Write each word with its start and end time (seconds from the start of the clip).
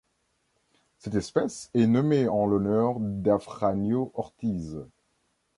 Cette 0.97 1.13
espèce 1.13 1.69
est 1.75 1.85
nommée 1.85 2.27
en 2.27 2.47
l'honneur 2.47 2.95
d'Afranio 2.99 4.11
Ortiz. 4.15 4.79